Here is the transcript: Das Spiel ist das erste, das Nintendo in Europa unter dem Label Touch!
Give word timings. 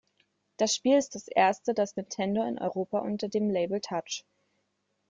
Das 0.57 0.73
Spiel 0.75 0.97
ist 0.97 1.13
das 1.13 1.27
erste, 1.27 1.75
das 1.75 1.95
Nintendo 1.95 2.43
in 2.43 2.57
Europa 2.57 2.97
unter 2.97 3.27
dem 3.29 3.51
Label 3.51 3.81
Touch! 3.81 4.25